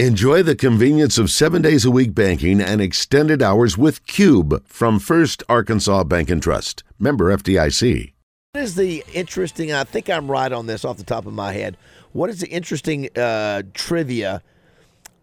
[0.00, 4.98] Enjoy the convenience of seven days a week banking and extended hours with Cube from
[4.98, 6.82] First Arkansas Bank and Trust.
[6.98, 8.12] Member FDIC.
[8.50, 9.72] What is the interesting?
[9.72, 11.76] I think I'm right on this off the top of my head.
[12.12, 14.42] What is the interesting uh, trivia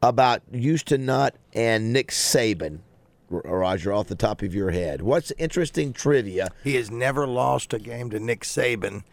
[0.01, 2.79] about Houston Nutt and Nick Saban,
[3.29, 5.01] Roger, off the top of your head?
[5.01, 6.47] What's interesting trivia?
[6.63, 9.03] He has never lost a game to Nick Saban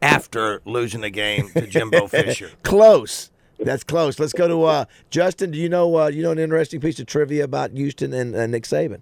[0.00, 2.52] after losing a game to Jimbo Fisher.
[2.62, 3.32] Close.
[3.58, 4.18] That's close.
[4.18, 5.50] Let's go to uh, Justin.
[5.50, 8.46] Do you know uh, you know an interesting piece of trivia about Houston and uh,
[8.46, 9.00] Nick Saban?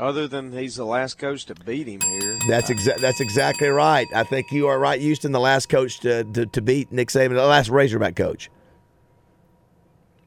[0.00, 2.38] Other than he's the last coach to beat him here.
[2.48, 4.06] That's exa- that's exactly right.
[4.14, 7.34] I think you are right, Houston, the last coach to, to, to beat Nick Saban,
[7.34, 8.50] the last Razorback coach.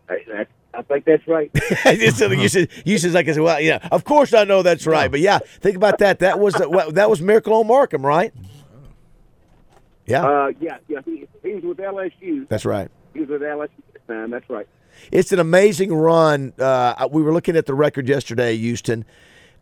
[0.08, 1.50] I, I, I think that's right.
[1.86, 5.40] Houston, Houston's like, I said, well, yeah, of course I know that's right, but yeah,
[5.40, 6.20] think about that.
[6.20, 8.32] That was that was Miracle on Markham, right?
[10.06, 10.26] Yeah.
[10.26, 11.00] Uh, yeah, yeah.
[11.06, 12.48] He, he was with LSU.
[12.48, 12.90] That's right.
[13.14, 14.32] He was with LSU at the time.
[14.32, 14.68] That's right.
[15.12, 16.54] It's an amazing run.
[16.60, 19.06] Uh, we were looking at the record yesterday, Houston.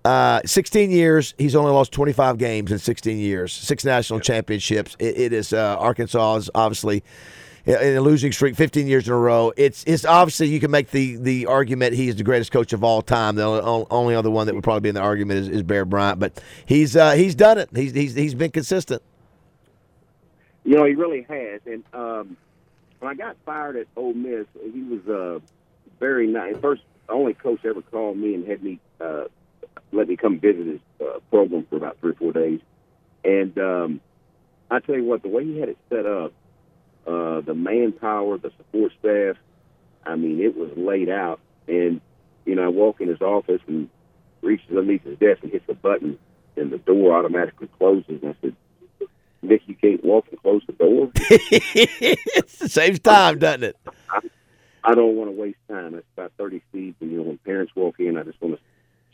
[0.03, 1.33] Uh, 16 years.
[1.37, 3.53] He's only lost 25 games in 16 years.
[3.53, 4.95] Six national championships.
[4.99, 7.03] it, it is uh, Arkansas is obviously
[7.65, 9.53] in a losing streak, 15 years in a row.
[9.55, 13.03] It's it's obviously you can make the the argument he's the greatest coach of all
[13.03, 13.35] time.
[13.35, 15.85] The only, only other one that would probably be in the argument is, is Bear
[15.85, 17.69] Bryant, but he's uh, he's done it.
[17.75, 19.03] He's he's he's been consistent.
[20.71, 21.59] You know, he really has.
[21.65, 22.37] And um,
[22.99, 25.39] when I got fired at Ole Miss, he was uh,
[25.99, 26.55] very nice.
[26.61, 29.25] First, only coach ever called me and had me uh,
[29.91, 32.61] let me come visit his uh, program for about three or four days.
[33.25, 33.99] And um,
[34.69, 36.31] I tell you what, the way he had it set up,
[37.05, 39.35] uh, the manpower, the support staff,
[40.05, 41.41] I mean, it was laid out.
[41.67, 41.99] And,
[42.45, 43.89] you know, I walk in his office and
[44.41, 46.17] reaches underneath his desk and hits a button,
[46.55, 48.23] and the door automatically closes.
[48.23, 48.55] And I said,
[49.41, 51.11] Nick, you can't walk and close the door.
[51.15, 53.77] it saves time, doesn't it?
[54.09, 54.19] I,
[54.83, 55.95] I don't want to waste time.
[55.95, 58.61] It's about 30 feet, and, you know, when parents walk in, I just want to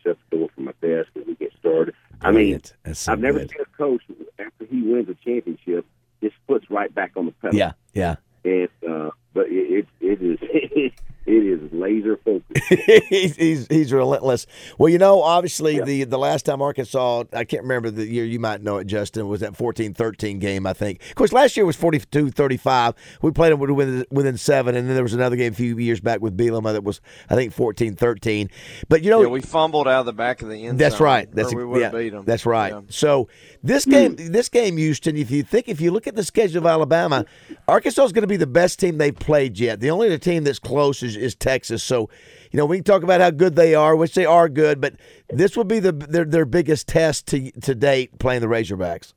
[0.04, 1.96] shut the door from my desk as we get started.
[2.22, 2.62] I mean,
[2.94, 3.52] so I've never good.
[3.52, 4.02] seen a coach
[4.40, 5.86] after he wins a championship
[6.22, 7.56] just puts right back on the pedal.
[7.56, 8.16] Yeah, yeah.
[8.44, 10.92] And uh, but it, it, it is
[11.26, 12.47] it is laser focused.
[13.10, 14.48] he's, he's, he's relentless.
[14.78, 15.84] Well, you know, obviously yeah.
[15.84, 18.26] the the last time Arkansas, I can't remember the year.
[18.26, 19.28] You might know it, Justin.
[19.28, 20.66] Was that 14-13 game?
[20.66, 21.02] I think.
[21.10, 22.96] Of course, last year was 42-35.
[23.22, 26.00] We played them within, within seven, and then there was another game a few years
[26.00, 28.50] back with Bielema that was I think 14-13.
[28.90, 30.80] But you know, yeah, we fumbled out of the back of the end.
[30.80, 31.32] That's zone, right.
[31.32, 32.26] That's we yeah, beat them.
[32.26, 32.74] That's right.
[32.74, 32.82] Yeah.
[32.90, 33.30] So
[33.64, 33.92] this hmm.
[33.92, 35.18] game, this game, Houston.
[35.18, 37.26] If you think, if you look at the schedule of Alabama,
[37.68, 39.80] Arkansas is going to be the best team they've played yet.
[39.80, 41.84] The only team that's close is, is Texas.
[41.84, 42.10] So,
[42.52, 44.96] you know, we can talk about how good they are, which they are good, but
[45.30, 49.14] this would be the their their biggest test to to date playing the Razorbacks.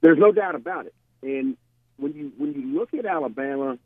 [0.00, 0.94] There's no doubt about it.
[1.22, 1.56] And
[1.96, 3.78] when you when you look at Alabama,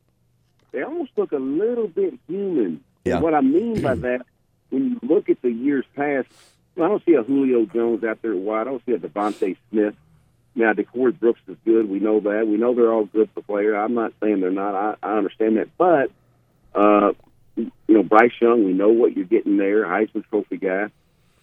[0.72, 2.82] they almost look a little bit human.
[3.04, 3.14] Yeah.
[3.14, 4.22] And what I mean by that,
[4.70, 6.28] when you look at the years past,
[6.76, 8.62] I don't see a Julio Jones out there wide.
[8.62, 9.94] I don't see a DeVonta Smith.
[10.54, 11.88] Now, Ja'Corey Brooks is good.
[11.88, 12.46] We know that.
[12.46, 13.74] We know they're all good for player.
[13.74, 14.74] I'm not saying they're not.
[14.74, 15.68] I, I understand that.
[15.78, 16.10] But,
[16.74, 17.12] uh,
[17.56, 20.88] you know, Bryce Young, we know what you're getting there, Heisman Trophy guy.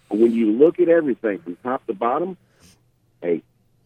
[0.10, 2.38] But when you look at everything from top to bottom,
[3.22, 3.44] hey,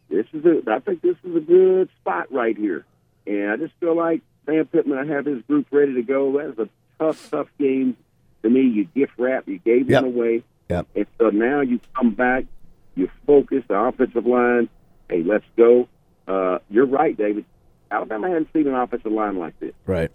[0.10, 0.62] this is a.
[0.72, 2.86] I think this is a good spot right here.
[3.26, 6.38] And I just feel like Sam Pittman, I have his group ready to go.
[6.38, 6.70] That is a
[7.00, 7.98] tough, tough game
[8.42, 8.62] to me.
[8.62, 10.04] You gift wrap, you gave yep.
[10.04, 10.44] them away.
[10.70, 10.88] Yep.
[10.96, 12.46] And so now you come back,
[12.96, 14.70] you focus the offensive line.
[15.10, 15.90] Hey, let's go.
[16.28, 17.46] Uh, you're right, David.
[17.92, 19.74] Alabama hadn't seen an offensive line like this.
[19.86, 20.10] Right.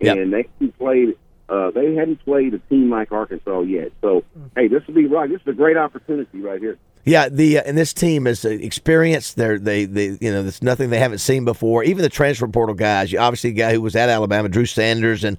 [0.00, 0.50] And yep.
[0.58, 1.16] they played.
[1.48, 3.92] Uh, they hadn't played a team like Arkansas yet.
[4.00, 4.24] So,
[4.56, 5.28] hey, this will be right.
[5.28, 6.78] This is a great opportunity right here.
[7.04, 9.36] Yeah, the uh, and this team is uh, experienced.
[9.36, 11.84] They're they they you know there's nothing they haven't seen before.
[11.84, 13.12] Even the transfer portal guys.
[13.12, 15.36] you Obviously, a guy who was at Alabama, Drew Sanders, and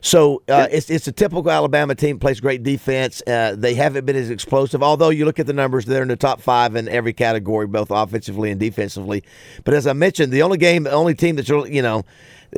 [0.00, 2.20] so uh, it's it's a typical Alabama team.
[2.20, 3.22] Plays great defense.
[3.26, 4.82] Uh, they haven't been as explosive.
[4.82, 7.90] Although you look at the numbers, they're in the top five in every category, both
[7.90, 9.24] offensively and defensively.
[9.64, 12.04] But as I mentioned, the only game, the only team that's really you know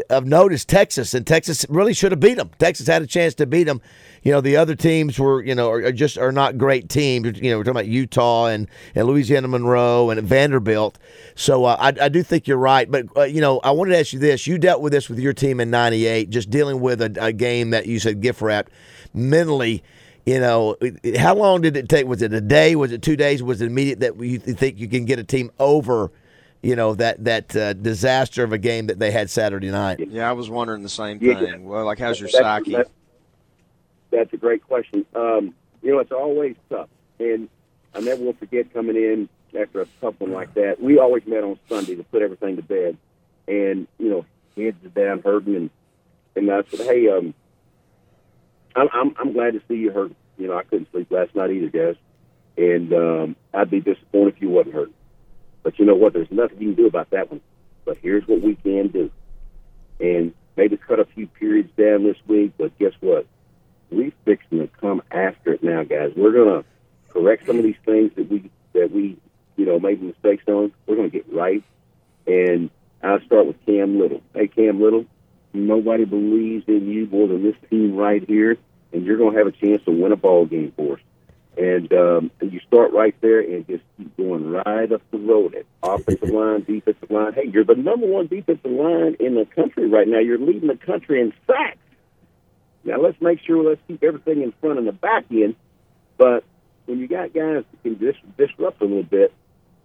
[0.09, 2.51] of note is Texas, and Texas really should have beat them.
[2.59, 3.81] Texas had a chance to beat them.
[4.23, 7.41] You know, the other teams were, you know, are, are just are not great teams.
[7.41, 10.99] You know, we're talking about Utah and, and Louisiana Monroe and Vanderbilt.
[11.35, 12.91] So uh, I, I do think you're right.
[12.91, 14.47] But, uh, you know, I wanted to ask you this.
[14.47, 17.71] You dealt with this with your team in 98, just dealing with a, a game
[17.71, 18.73] that you said gift wrapped
[19.13, 19.83] mentally
[20.25, 20.77] you know,
[21.19, 22.07] how long did it take?
[22.07, 22.77] Was it a day?
[22.77, 23.43] Was it two days?
[23.43, 26.13] Was it immediate that you think you can get a team over
[26.63, 29.99] you know that that uh, disaster of a game that they had Saturday night.
[30.09, 31.39] Yeah, I was wondering the same thing.
[31.39, 31.57] Yeah.
[31.59, 32.73] Well, like, how's your psyche?
[32.73, 32.91] That's,
[34.11, 35.05] that's, a great question.
[35.15, 36.89] Um, you know, it's always tough,
[37.19, 37.49] and
[37.95, 39.29] I never will forget coming in
[39.61, 40.81] after a tough one like that.
[40.81, 42.97] We always met on Sunday to put everything to bed,
[43.49, 44.25] and you know,
[44.57, 45.71] heads are down, hurting, and
[46.37, 47.35] and I said, "Hey, um,
[48.77, 50.13] I'm I'm, I'm glad to see you hurt.
[50.39, 51.97] You know, I couldn't sleep last night either, guys,
[52.57, 54.93] and um, I'd be disappointed if you wasn't hurt.
[55.63, 56.13] But you know what?
[56.13, 57.41] There's nothing you can do about that one.
[57.85, 59.11] But here's what we can do,
[59.99, 62.53] and maybe cut a few periods down this week.
[62.57, 63.27] But guess what?
[63.91, 66.13] We fixing to come after it now, guys.
[66.17, 66.65] We're gonna
[67.09, 69.19] correct some of these things that we that we
[69.57, 70.73] you know made mistakes on.
[70.87, 71.65] We're gonna get right,
[72.27, 72.71] and
[73.03, 74.23] I'll start with Cam Little.
[74.35, 75.07] Hey, Cam Little,
[75.53, 78.57] nobody believes in you more than this team right here,
[78.93, 81.01] and you're to have a chance to win a ball game for us.
[81.57, 83.83] And, um, and you start right there and just
[84.23, 87.33] going right up the road at offensive line, defensive line.
[87.33, 90.19] Hey, you're the number one defensive line in the country right now.
[90.19, 91.79] You're leading the country in sacks.
[92.85, 95.57] Now let's make sure let's keep everything in front and the back end.
[96.19, 96.45] But
[96.87, 99.33] when you got guys that can dis- disrupt a little bit,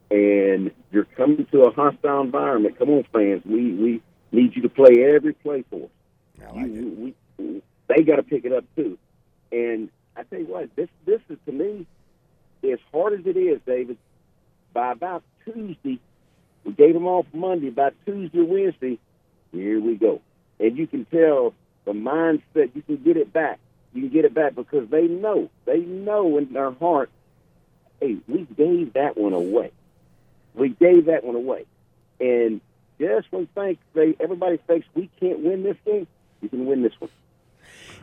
[0.09, 4.01] and you're coming to a hostile environment, come on, fans, we we
[4.31, 5.89] need you to play every play for us.
[6.41, 6.71] I like it.
[6.71, 8.97] You, we, they got to pick it up too.
[9.51, 11.85] And I tell you what, this this is to me
[12.63, 13.97] as hard as it is, David.
[14.77, 16.00] By about Tuesday,
[16.63, 17.71] we gave them off Monday.
[17.71, 19.00] By Tuesday Wednesday,
[19.51, 20.21] here we go.
[20.59, 22.75] And you can tell the mindset.
[22.75, 23.57] You can get it back.
[23.91, 25.50] You can get it back because they know.
[25.65, 27.09] They know in their heart.
[28.00, 29.71] Hey, we gave that one away.
[30.53, 31.65] We gave that one away.
[32.19, 32.62] And
[33.00, 36.06] just when think they everybody thinks we can't win this game,
[36.39, 37.09] you can win this one.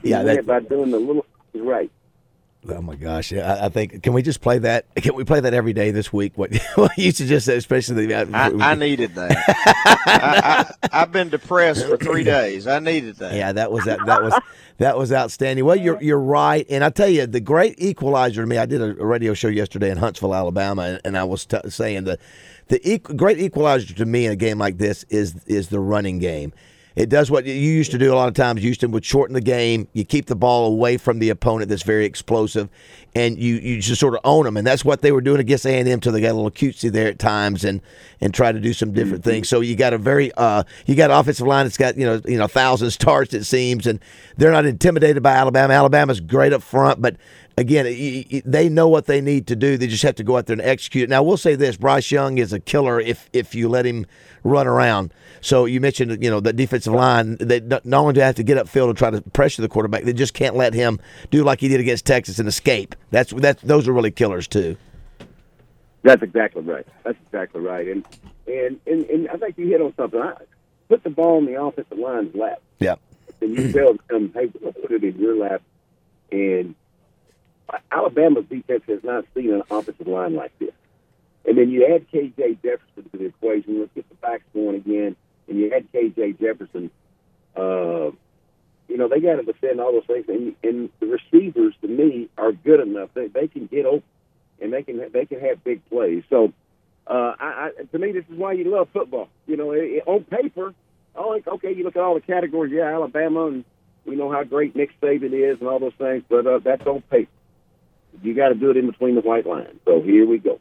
[0.03, 1.25] You Yeah, that- it by doing the little
[1.55, 1.93] right.
[2.67, 3.31] Oh my gosh!
[3.31, 4.87] Yeah, I, I think can we just play that?
[4.97, 6.33] Can we play that every day this week?
[6.37, 9.33] What, what you suggest, especially the, I, I needed that.
[10.07, 12.67] I, I, I've been depressed for three days.
[12.67, 13.35] I needed that.
[13.35, 14.05] Yeah, that was that.
[14.07, 14.35] That was
[14.79, 15.65] that was outstanding.
[15.65, 18.57] Well, you're you're right, and I tell you, the great equalizer to me.
[18.57, 22.05] I did a, radio show yesterday in Huntsville, Alabama, and, and I was t- saying
[22.05, 22.19] the
[22.69, 26.19] the equ- great equalizer to me in a game like this is is the running
[26.19, 26.53] game.
[26.97, 28.63] It does what you used to do a lot of times.
[28.63, 29.89] Houston would shorten the game.
[29.95, 32.69] You keep the ball away from the opponent that's very explosive,
[33.17, 34.57] and you, you just sort of own them.
[34.57, 35.99] And that's what they were doing against A and M.
[35.99, 37.81] Till they got a little cutesy there at times, and
[38.21, 39.49] and try to do some different things.
[39.49, 42.21] So you got a very uh, you got an offensive line that's got you know
[42.27, 43.99] you know thousand starts it seems, and
[44.37, 45.75] they're not intimidated by Alabama.
[45.75, 47.17] Alabama's great up front, but
[47.57, 47.85] again,
[48.45, 49.77] they know what they need to do.
[49.77, 51.09] They just have to go out there and execute.
[51.09, 54.07] Now, we'll say this: Bryce Young is a killer if if you let him
[54.43, 55.13] run around.
[55.41, 57.37] So you mentioned, you know, the defensive line.
[57.39, 60.05] They not only do they have to get upfield and try to pressure the quarterback,
[60.05, 60.99] they just can't let him
[61.31, 62.95] do like he did against Texas and escape.
[63.11, 64.77] That's that's those are really killers too.
[66.03, 66.87] That's exactly right.
[67.03, 67.89] That's exactly right.
[67.89, 68.05] And
[68.47, 70.21] and and, and I think you hit on something.
[70.21, 70.35] I,
[70.89, 72.97] put the ball in the offensive line's lap, Yeah.
[73.41, 75.63] and you tell them, "Hey, put it in your lap."
[76.31, 76.75] And
[77.91, 80.73] Alabama's defense has not seen an offensive line like this.
[81.47, 83.81] And then you add KJ Jefferson to the equation.
[83.81, 85.17] Let's get the backs going again.
[85.49, 86.91] And you add KJ Jefferson.
[87.57, 88.11] Uh,
[88.89, 92.29] you know they got to defend all those things, and, and the receivers to me
[92.37, 93.11] are good enough.
[93.15, 94.03] They they can get open,
[94.61, 96.23] and they can they can have big plays.
[96.31, 96.53] So
[97.07, 99.29] uh, I, I, to me, this is why you love football.
[99.47, 100.75] You know, it, it- on paper,
[101.17, 102.73] oh, like, okay, you look at all the categories.
[102.73, 103.65] Yeah, Alabama, and
[104.07, 106.23] we know how great Nick Saban is, and all those things.
[106.29, 107.31] But uh, that's on paper.
[108.23, 109.79] You got to do it in between the white lines.
[109.85, 110.61] So here we go.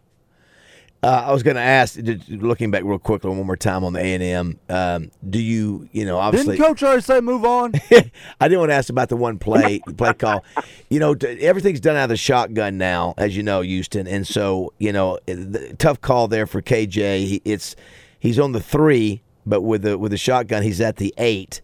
[1.04, 4.00] Uh, I was going to ask, looking back real quickly one more time on the
[4.00, 4.60] A and M.
[4.70, 7.74] Um, do you, you know, obviously, Didn't Coach already say move on?
[8.40, 10.46] I didn't want to ask about the one play play call.
[10.90, 14.72] You know, everything's done out of the shotgun now, as you know, Houston, and so
[14.78, 17.26] you know, the, tough call there for KJ.
[17.26, 17.76] He, it's
[18.18, 21.60] he's on the three, but with the with the shotgun, he's at the eight.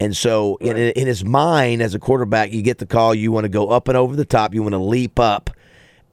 [0.00, 3.14] And so, in, in his mind, as a quarterback, you get the call.
[3.14, 4.54] You want to go up and over the top.
[4.54, 5.50] You want to leap up,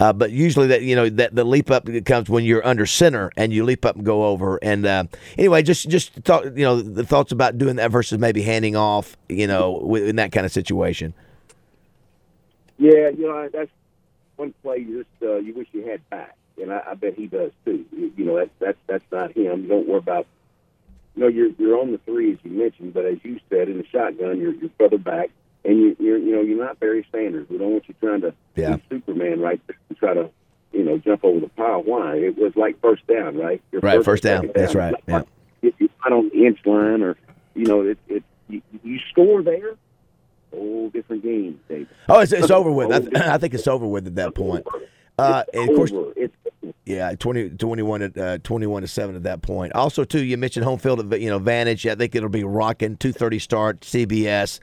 [0.01, 3.31] uh, but usually that you know that the leap up comes when you're under center
[3.37, 4.59] and you leap up and go over.
[4.61, 5.05] And uh,
[5.37, 9.15] anyway, just just thought you know the thoughts about doing that versus maybe handing off.
[9.29, 11.13] You know, in that kind of situation.
[12.77, 13.71] Yeah, you know that's
[14.35, 17.27] one play you just uh, you wish you had back, and I, I bet he
[17.27, 17.85] does too.
[17.95, 19.63] You, you know that's that's that's not him.
[19.63, 20.27] You don't worry about.
[21.17, 23.79] You know you're you're on the three as you mentioned, but as you said in
[23.79, 25.31] the shotgun, you're you're further back,
[25.65, 27.47] and you, you're you know you're not Barry Sanders.
[27.49, 28.75] We don't want you trying to Yeah.
[28.75, 29.59] be Superman right
[29.89, 30.29] and try to
[30.73, 31.81] you know jump over the pile.
[31.81, 32.17] Why?
[32.17, 33.59] It was like first down, right?
[33.71, 34.41] You're Right, or first down.
[34.47, 35.21] second That's right, It's yeah.
[35.63, 37.17] If you're not on the inch line, or
[37.55, 39.73] you know it it you, you score there.
[40.53, 41.87] Whole different game, David.
[42.07, 42.91] Oh, it's, it's over with.
[42.91, 44.65] I, th- I think it's over with at that point.
[45.17, 46.13] Uh, and of course, over.
[46.15, 46.33] It's
[46.87, 49.73] Yeah, 20, 21, at, uh, 21 to 7 at that point.
[49.73, 51.85] Also, too, you mentioned home field, you know, advantage.
[51.85, 54.61] I think it'll be rocking, 2.30 start, CBS.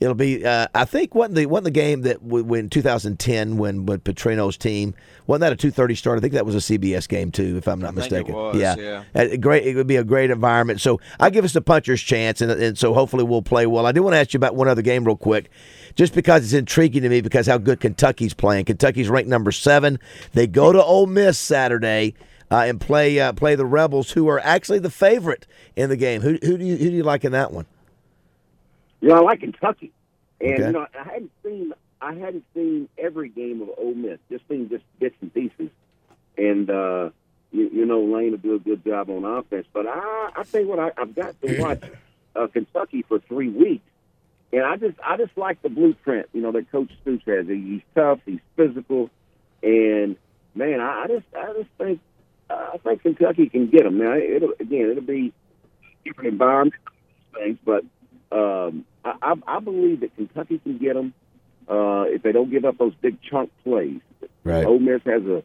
[0.00, 0.44] It'll be.
[0.44, 4.56] Uh, I think wasn't the wasn't the game that w- when 2010 when when Petrino's
[4.56, 4.94] team
[5.26, 6.18] wasn't that a 2:30 start?
[6.18, 8.34] I think that was a CBS game too, if I'm not I think it mistaken.
[8.34, 9.04] was, yeah.
[9.14, 9.64] A great.
[9.66, 10.80] It would be a great environment.
[10.80, 13.86] So I give us the puncher's chance, and, and so hopefully we'll play well.
[13.86, 15.50] I do want to ask you about one other game real quick,
[15.94, 18.64] just because it's intriguing to me because how good Kentucky's playing.
[18.66, 19.98] Kentucky's ranked number seven.
[20.32, 22.14] They go to Ole Miss Saturday.
[22.50, 26.20] Uh, and play uh, play the Rebels, who are actually the favorite in the game.
[26.20, 27.64] Who, who do you who do you like in that one?
[29.04, 29.92] You know, I like Kentucky,
[30.40, 30.66] and Okay.
[30.66, 34.70] you know, I hadn't seen I hadn't seen every game of Ole Miss, just seen
[34.70, 35.70] just bits and pieces,
[36.38, 37.10] and uh,
[37.52, 39.66] you, you know, Lane will do a good job on offense.
[39.74, 41.82] But I, I think what I, I've got to watch
[42.34, 43.84] uh, Kentucky for three weeks,
[44.52, 46.28] and I just I just like the blueprint.
[46.32, 47.46] You know, that Coach Stoops has.
[47.46, 49.10] He's tough, he's physical,
[49.62, 50.16] and
[50.54, 52.00] man, I, I just I just think
[52.50, 53.98] uh, I think Kentucky can get them.
[53.98, 55.34] Now, it'll again, it'll be
[56.04, 56.74] different environment,
[57.34, 57.84] things, but
[58.34, 61.14] um, I, I, I believe that Kentucky can get them
[61.68, 64.00] uh, if they don't give up those big chunk plays.
[64.42, 64.66] Right.
[64.66, 65.42] Ole Miss has a,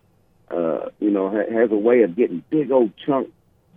[0.53, 3.31] uh, you know, ha- has a way of getting big old chunk,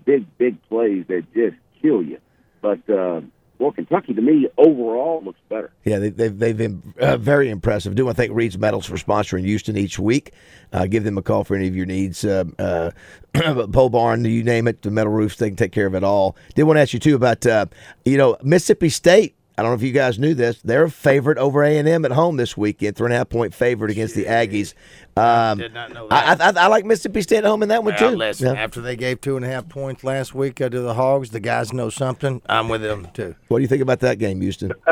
[0.04, 2.18] big big plays that just kill you.
[2.60, 3.20] But uh,
[3.62, 5.70] well, Kentucky to me overall looks better.
[5.84, 7.94] Yeah, they, they've they've been uh, very impressive.
[7.94, 10.32] Do want to thank Reed's Metals for sponsoring Houston each week.
[10.72, 12.24] Uh, give them a call for any of your needs.
[12.24, 12.90] Uh, uh,
[13.72, 16.36] pole barn, you name it, the metal roofs, they can take care of it all.
[16.54, 17.66] Did want to ask you too about uh,
[18.04, 19.36] you know Mississippi State.
[19.58, 20.60] I don't know if you guys knew this.
[20.62, 22.96] They're a favorite over A and M at home this weekend.
[22.96, 24.72] Three and a half point favorite against the Aggies.
[25.16, 26.56] Um, Did not know I, that.
[26.56, 28.16] I, I like Mississippi State at home in that one Well, too.
[28.16, 28.62] listen, Yeah.
[28.62, 31.40] after they gave two and a half points last week uh, to the Hogs, the
[31.40, 32.40] guys know something.
[32.48, 33.34] I'm with them too.
[33.48, 34.72] What do you think about that game, Houston?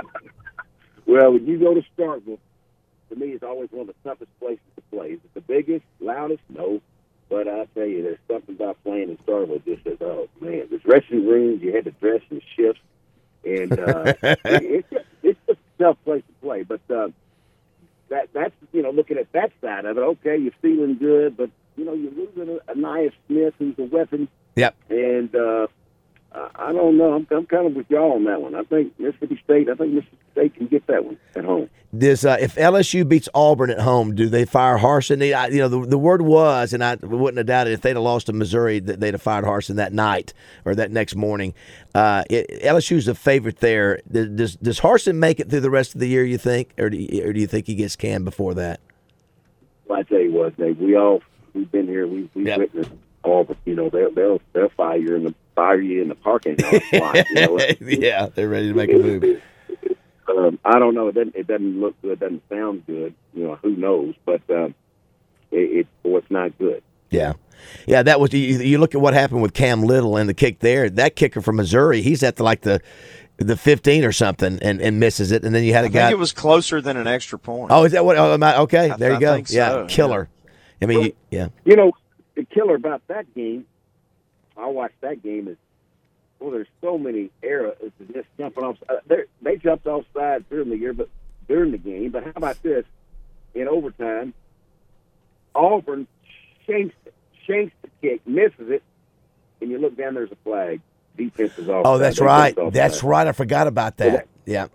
[1.06, 2.38] Well, when you go to Starkville,
[3.08, 5.08] to me, it's always one of the toughest places to play.
[5.14, 6.42] Is it the biggest, loudest?
[6.48, 6.80] No.
[7.28, 10.78] But I tell you, there's something about playing in Starkville just says, oh, man, the
[10.78, 12.80] dressing rooms, you had to dress in shifts.
[13.58, 16.62] And uh, it, it's, just, it's just a tough place to play.
[16.62, 17.08] But uh,
[18.08, 21.50] that that's, you know, looking at that side of it, okay, you're feeling good, but,
[21.76, 24.28] you know, you're losing a, a Smith who's a weapon.
[24.56, 24.76] Yep.
[24.90, 25.66] And uh,
[26.32, 27.14] I I don't know.
[27.14, 28.54] I'm, I'm kind of with y'all on that one.
[28.54, 29.68] I think Mississippi State.
[29.68, 31.69] I think Mississippi State can get that one at home.
[31.96, 35.20] Does uh, if LSU beats Auburn at home, do they fire Harsin?
[35.34, 38.02] I, you know, the, the word was, and I wouldn't have doubted if they'd have
[38.04, 40.32] lost to Missouri that they'd have fired Harsin that night
[40.64, 41.52] or that next morning.
[41.92, 43.98] Uh, it, LSU's a favorite there.
[44.08, 46.24] Does does Harsin make it through the rest of the year?
[46.24, 48.78] You think, or do you, or do you think he gets canned before that?
[49.86, 50.78] Well, I tell you what, Dave.
[50.78, 51.22] We all
[51.54, 52.06] we've been here.
[52.06, 52.58] We we Yep.
[52.58, 52.90] witnessed
[53.24, 53.48] all.
[53.64, 56.56] You know, they'll they'll they'll fire you in the fire you in the parking
[56.92, 57.16] lot.
[57.30, 57.58] You know?
[57.80, 59.42] yeah, they're ready to make a move.
[60.38, 61.08] Um, I don't know.
[61.08, 62.12] It doesn't it doesn't look good.
[62.12, 63.14] It doesn't sound good.
[63.34, 64.14] You know, who knows?
[64.24, 64.74] But um,
[65.50, 66.82] it, it well, it's not good.
[67.10, 67.34] Yeah.
[67.86, 70.60] Yeah, that was you, you look at what happened with Cam Little and the kick
[70.60, 70.88] there.
[70.88, 72.80] That kicker from Missouri, he's at the, like the
[73.36, 75.44] the 15 or something and, and misses it.
[75.44, 77.70] And then you had a I guy think it was closer than an extra point.
[77.72, 78.16] Oh, is that what?
[78.16, 79.34] Oh, am I, okay, I- there you I go.
[79.34, 80.28] think yeah, so, killer.
[80.82, 81.92] I mean, you- yeah, You know,
[82.34, 83.66] the killer about that game,
[84.56, 85.56] I watched that game is,
[86.40, 87.76] well, there's so many errors
[88.12, 88.76] just jumping off.
[88.88, 89.26] Uh, they're-
[89.62, 89.86] jumped
[90.48, 91.08] during the year, but
[91.48, 92.10] during the game.
[92.10, 92.84] But how about this?
[93.54, 94.32] In overtime,
[95.54, 96.06] Auburn
[96.66, 96.94] shanks
[97.46, 98.82] shanks the kick, misses it,
[99.60, 100.14] and you look down.
[100.14, 100.80] There's a flag.
[101.16, 101.82] Defense is off.
[101.84, 102.56] Oh, that's right.
[102.72, 103.26] That's right.
[103.26, 104.28] I forgot about that.
[104.46, 104.68] Yeah.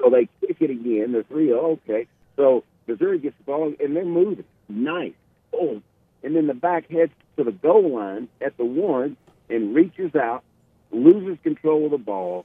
[0.00, 1.12] So they kick it again.
[1.12, 1.52] They're three.
[1.52, 2.06] Oh, okay.
[2.36, 4.44] So Missouri gets the ball and they're moving.
[4.68, 5.14] Nice.
[5.52, 5.82] Boom.
[6.22, 9.16] And then the back heads to the goal line at the one
[9.48, 10.42] and reaches out,
[10.90, 12.44] loses control of the ball.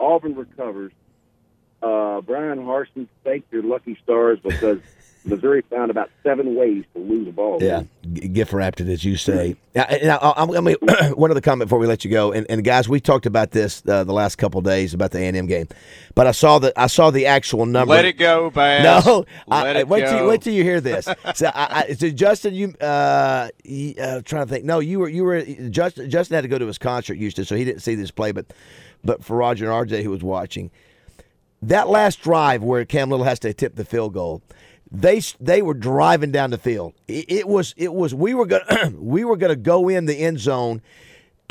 [0.00, 0.92] Auburn recovers.
[1.82, 4.80] Uh, Bryan Harsin, thank your lucky stars because
[5.24, 7.62] Missouri found about seven ways to lose a ball.
[7.62, 9.56] Yeah, gift wrapped it as you say.
[9.74, 10.74] Now, now I'm, I'm, I'm,
[11.14, 13.82] one other comment before we let you go, and, and guys, we talked about this
[13.86, 15.68] uh, the last couple of days about the A and M game,
[16.14, 17.94] but I saw the I saw the actual number.
[17.94, 19.06] Let it go, Bass.
[19.06, 20.10] No, Let I, it wait go.
[20.10, 21.04] till you, wait till you hear this.
[21.34, 24.64] so, I, I, so Justin, you uh, you, uh, trying to think.
[24.64, 26.10] No, you were you were Justin.
[26.10, 28.32] Justin had to go to his concert, Houston, so he didn't see this play.
[28.32, 28.46] But
[29.04, 30.70] but for Roger and RJ, who was watching,
[31.62, 34.42] that last drive where Cam Little has to tip the field goal,
[34.90, 36.94] they they were driving down the field.
[37.08, 40.38] It, it was it was we were gonna we were gonna go in the end
[40.40, 40.80] zone.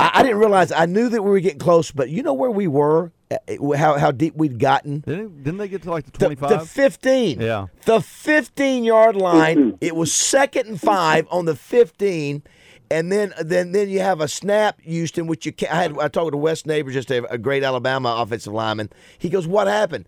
[0.00, 0.72] I, I didn't realize.
[0.72, 3.98] I knew that we were getting close, but you know where we were, Uh, how
[3.98, 5.00] how deep we'd gotten.
[5.00, 6.50] Didn't, didn't they get to like the The, 25?
[6.50, 7.40] the 15.
[7.40, 7.66] Yeah.
[7.84, 9.76] The 15 yard line.
[9.80, 12.42] it was second and five on the 15.
[12.90, 15.98] And then, then, then you have a snap, Houston, which you can I had.
[15.98, 18.90] I talked to Wes Neighbors, just a, a great Alabama offensive lineman.
[19.18, 20.06] He goes, "What happened?"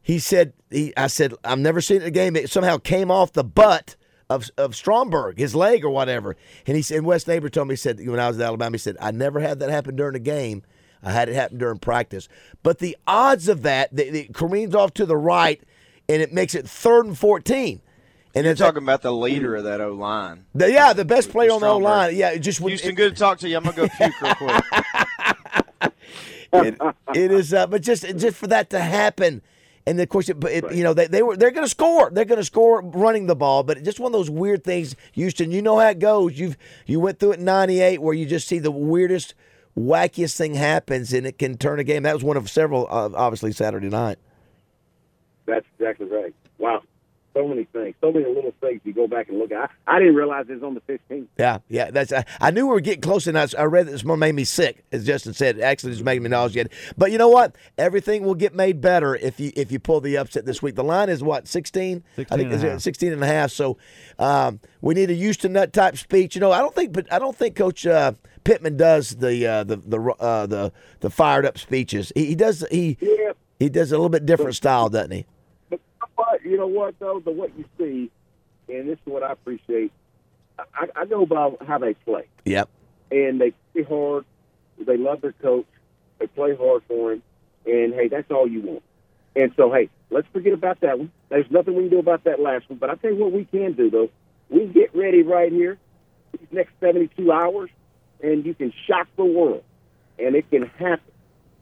[0.00, 2.36] He said, he, "I said I've never seen it in a game.
[2.36, 3.96] It somehow came off the butt
[4.30, 6.36] of of Stromberg, his leg or whatever."
[6.66, 8.78] And he said, Wes Neighbor told me, he said when I was at Alabama, he
[8.78, 10.62] said, "I never had that happen during a game."
[11.02, 12.28] I had it happen during practice.
[12.62, 15.62] But the odds of that, the, the careen's off to the right,
[16.08, 17.80] and it makes it third and 14.
[18.36, 20.44] And You're talking about the leader of that O line.
[20.54, 22.14] yeah, the best player on the O line.
[22.14, 23.56] Yeah, just would- Houston, it- good to talk to you.
[23.56, 24.64] I'm gonna go puke real quick.
[26.52, 26.78] it,
[27.14, 29.40] it is, uh, but just just for that to happen,
[29.86, 32.10] and of course, it, but it, you know, they, they were they're going to score.
[32.10, 34.96] They're going to score running the ball, but just one of those weird things.
[35.12, 36.38] Houston, you know how it goes.
[36.38, 39.34] You've you went through it in '98, where you just see the weirdest,
[39.78, 42.02] wackiest thing happens, and it can turn a game.
[42.02, 44.18] That was one of several, uh, obviously Saturday night.
[45.46, 46.34] That's exactly right.
[46.58, 46.82] Wow.
[47.36, 47.94] So many things.
[48.00, 49.70] So many little things you go back and look at.
[49.86, 51.26] I, I didn't realize it was on the 15th.
[51.36, 51.90] Yeah, yeah.
[51.90, 54.18] That's I, I knew we were getting close, and I, I read that this one
[54.18, 55.60] made me sick, as Justin said.
[55.60, 56.72] Actually, it's making me nauseated.
[56.96, 57.54] But you know what?
[57.76, 60.76] Everything will get made better if you if you pull the upset this week.
[60.76, 62.02] The line is what 16?
[62.16, 63.50] I think and a is it 16 and a half.
[63.50, 63.76] So
[64.18, 66.36] um, we need a Houston Nutt type speech.
[66.36, 68.12] You know, I don't think, but I don't think Coach uh,
[68.44, 72.12] Pittman does the uh, the the uh, the the fired up speeches.
[72.14, 73.32] He, he does he Yeah.
[73.58, 75.26] he does a little bit different style, doesn't he?
[76.16, 78.10] But you know what though, the what you see,
[78.68, 79.92] and this is what I appreciate.
[80.58, 82.68] I, I go by how they play, Yep.
[83.10, 84.24] and they play hard.
[84.78, 85.66] They love their coach.
[86.18, 87.22] They play hard for him,
[87.66, 88.82] and hey, that's all you want.
[89.34, 91.12] And so, hey, let's forget about that one.
[91.28, 92.78] There's nothing we can do about that last one.
[92.78, 94.08] But I tell you what, we can do though.
[94.48, 95.76] We get ready right here
[96.32, 97.70] these next 72 hours,
[98.22, 99.62] and you can shock the world,
[100.18, 101.12] and it can happen.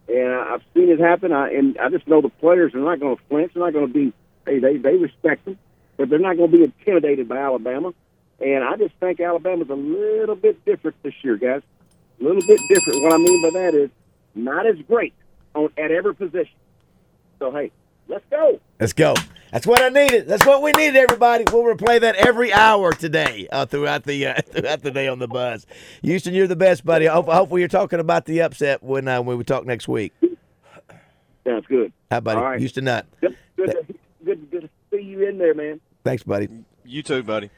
[0.09, 1.33] And I've seen it happen.
[1.33, 3.53] I and I just know the players are not going to flinch.
[3.55, 4.13] They're not going to be.
[4.47, 5.59] Hey, they they respect them,
[5.97, 7.93] but they're not going to be intimidated by Alabama.
[8.41, 11.63] And I just think Alabama's a little bit different this year, guys.
[12.21, 13.03] A little bit different.
[13.03, 13.91] What I mean by that is
[14.35, 15.15] not as great
[15.55, 16.55] on at every position.
[17.39, 17.71] So hey,
[18.09, 18.61] let's go.
[18.81, 19.15] Let's go.
[19.53, 20.27] That's what I needed.
[20.27, 21.45] That's what we needed, everybody.
[21.53, 25.29] We'll replay that every hour today uh, throughout the uh, throughout the day on the
[25.29, 25.65] buzz.
[26.03, 27.07] Houston, you're the best, buddy.
[27.07, 30.13] Hopefully, you're talking about the upset when uh, when we talk next week.
[31.47, 31.93] Sounds good.
[32.11, 32.39] How buddy?
[32.39, 32.59] All right.
[32.59, 33.07] Houston Nutt.
[33.21, 35.81] Good, good, good, good to see you in there, man.
[36.05, 36.49] Thanks, buddy.
[36.85, 37.51] You too, buddy.